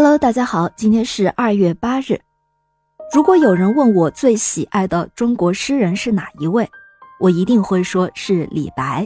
[0.00, 2.20] Hello，大家好，今天是二月八日。
[3.12, 6.70] 如果有人问我最喜爱的中国诗人是哪一位，
[7.18, 9.04] 我一定会说是李白。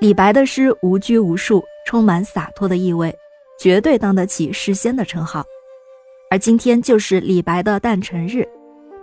[0.00, 3.14] 李白的诗无拘无束，充满洒脱的意味，
[3.60, 5.44] 绝对当得起诗仙的称号。
[6.32, 8.44] 而今天就是李白的诞辰日，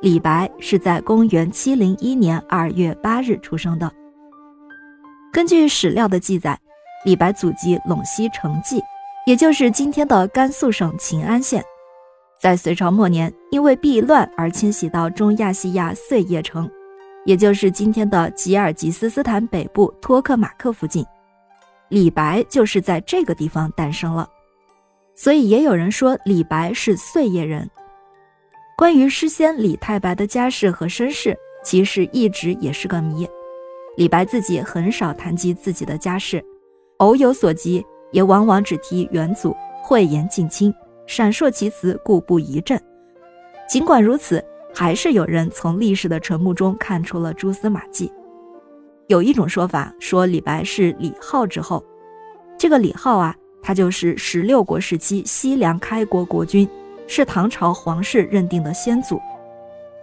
[0.01, 3.89] 李白是在公元七零一年二月八日出生的。
[5.31, 6.59] 根据史料的记载，
[7.05, 8.83] 李白祖籍陇西成纪。
[9.25, 11.63] 也就是今天的甘肃省秦安县，
[12.41, 16.69] 在隋朝末年，因为避乱而迁徙到中亚细亚碎叶城，
[17.23, 21.05] 也就是今天的吉尔吉斯斯坦北部托克马克附近。
[21.87, 24.27] 李白就是在这个地方诞生了，
[25.15, 27.69] 所以也有人说李白是碎叶人。
[28.75, 33.25] 关于诗仙李太白的家世和身世，其实一直也是个谜。
[33.95, 36.43] 李白自己很少谈及自己的家世，
[36.97, 37.85] 偶有所及。
[38.13, 40.73] 也往往只提元祖，讳言近亲，
[41.05, 42.81] 闪烁其词，故不疑朕。
[43.67, 44.41] 尽管如此，
[44.73, 48.09] 还是有人从历史的沉默中看出了蛛丝马迹。
[49.07, 51.83] 有一种说法说李白是李浩之后，
[52.57, 56.69] 这个李浩啊，他就是十六国时期西凉开国国君，
[57.07, 59.19] 是唐朝皇室认定的先祖。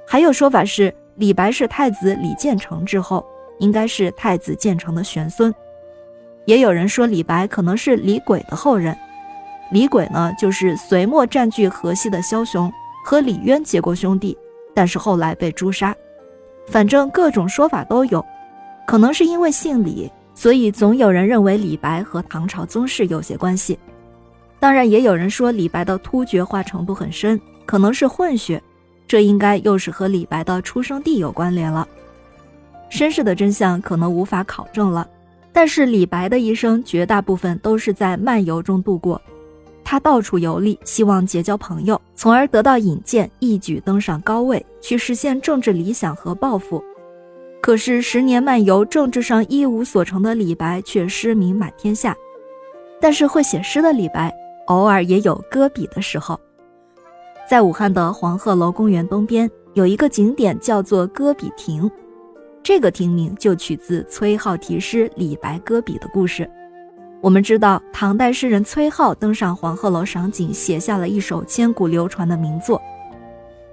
[0.06, 3.24] 还有说法是李白是太子李建成之后，
[3.58, 5.54] 应该是太子建成的玄孙。
[6.50, 8.96] 也有人说李白可能是李轨的后人，
[9.70, 12.68] 李轨呢就是隋末占据河西的枭雄，
[13.04, 14.36] 和李渊结过兄弟，
[14.74, 15.94] 但是后来被诛杀。
[16.66, 18.26] 反正各种说法都有，
[18.84, 23.78] 可能是因为姓李，所以总有人认为李白和唐朝宗室有些关系。
[24.58, 28.60] 当然，也有人说李白的突厥化程度很深，可能是混血，
[29.06, 31.86] 这应该又是和李白的出生地有关联了。
[32.88, 35.06] 身世的真相可能无法考证了。
[35.52, 39.20] 但是李白的一生绝大部分都是在漫游中度过，
[39.84, 46.82] 他到处游历，希望结交朋友，从而得到引荐，一举登上高位，去实现政治理想和抱负。
[47.60, 52.16] 可是十年漫游，政治上一无所成的李白却诗名满天下。
[53.00, 54.32] 但是会写诗的李白，
[54.66, 56.38] 偶尔也有搁笔的时候。
[57.48, 61.90] 在武汉的黄鹤楼公园东边，有一个景点叫做搁笔亭。
[62.62, 66.48] 这个亭名就取自崔颢题诗李白搁笔的故事。
[67.22, 72.80] 我们知道，唐代诗人崔颢登上黄鹤楼赏景，写下了一首千古流传的名作：“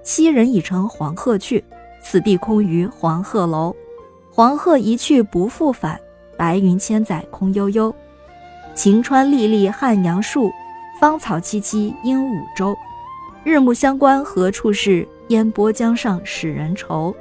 [0.02, 1.62] 昔人已乘黄鹤去，
[2.02, 3.74] 此地空余黄鹤楼。
[4.30, 5.98] 黄鹤一去不复返，
[6.36, 7.94] 白云千载空悠悠。
[8.74, 10.50] 晴川历历汉阳树，
[11.00, 12.76] 芳草萋萋鹦鹉洲。
[13.44, 15.06] 日暮乡关何处是？
[15.28, 17.14] 烟波江上使人愁。”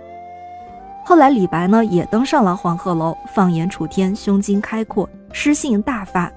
[1.08, 6.30] 后来，李白呢也登上了黄鹤楼，放眼楚天，胸襟开阔，诗兴大发。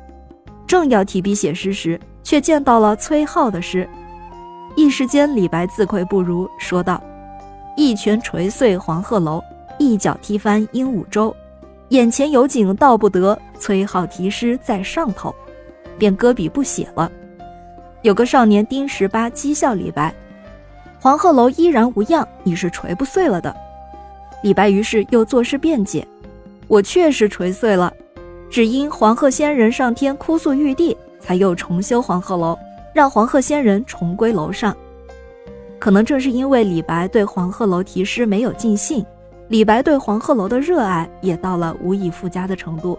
[0.65, 3.91] 正要提笔写诗时，却见到了崔颢的诗，
[4.77, 7.03] 一时间，李白自愧不如，说道
[7.77, 9.43] ：“一拳捶碎黄鹤楼，
[9.77, 11.35] 一脚踢翻鹦鹉洲。
[11.89, 15.35] 眼前有景道不得，崔颢题诗在上头。”
[15.99, 17.11] 便搁笔不写了。
[18.03, 20.15] 有个少年丁十八讥笑李白
[21.03, 23.53] ：“黄鹤楼依然无恙，你是捶不碎了的。”
[24.43, 26.06] 李白于是又作诗辩解
[26.67, 27.93] ：“我确实锤碎了，
[28.49, 32.59] 只因黄鹤仙人上天哭诉玉帝，才又重修黄鹤楼，
[32.95, 34.75] 让黄鹤仙人重归楼上。
[35.78, 39.05] 可能正是因为李白对黄鹤楼题诗没有尽兴，
[39.49, 42.99] 李白对黄鹤楼的热爱也到了无以复加的程度。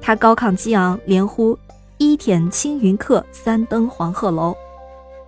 [0.00, 1.58] 他高亢激昂，连呼
[1.98, 4.56] 一舔青云客，三登黄鹤楼。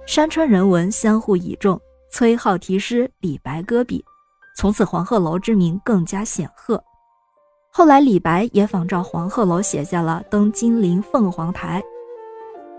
[0.07, 1.81] 山川人文相互倚重，
[2.11, 4.03] 崔颢题诗，李白搁笔。”
[4.57, 6.83] 从此，黄鹤楼之名更加显赫。
[7.71, 11.83] 后来，李白也仿照黄鹤楼写下了《登金陵凤凰台》：“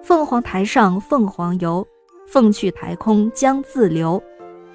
[0.04, 1.86] 凤凰台上凤凰游，
[2.28, 4.20] 凤去台空江自流。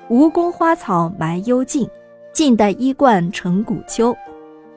[0.09, 1.91] 吴宫花草埋幽径，
[2.33, 4.17] 晋代衣冠成古丘。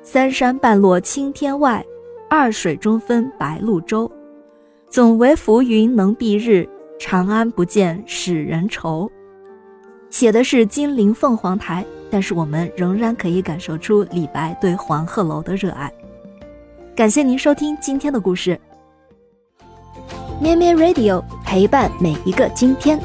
[0.02, 1.86] 三山半落青天外，
[2.28, 4.12] 二水中分白鹭洲。
[4.90, 6.68] 总为浮云能蔽日，
[7.00, 9.08] 长安不见使人愁。”
[10.10, 11.86] 写的是金陵凤凰台。
[12.16, 15.92] 但是我们仍然可以感受出李白对黄鹤楼的热爱。
[16.96, 18.58] 感谢您收听今天的故事，
[20.40, 22.98] 咩咩 Radio 陪伴每一个今天。